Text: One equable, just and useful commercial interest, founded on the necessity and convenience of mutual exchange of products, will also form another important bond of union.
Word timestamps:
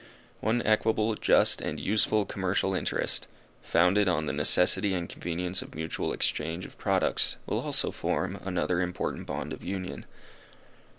One 0.39 0.63
equable, 0.63 1.13
just 1.13 1.61
and 1.61 1.79
useful 1.79 2.25
commercial 2.25 2.73
interest, 2.73 3.27
founded 3.61 4.07
on 4.09 4.25
the 4.25 4.33
necessity 4.33 4.95
and 4.95 5.07
convenience 5.07 5.61
of 5.61 5.75
mutual 5.75 6.11
exchange 6.11 6.65
of 6.65 6.79
products, 6.79 7.35
will 7.45 7.59
also 7.59 7.91
form 7.91 8.39
another 8.43 8.81
important 8.81 9.27
bond 9.27 9.53
of 9.53 9.63
union. 9.63 10.07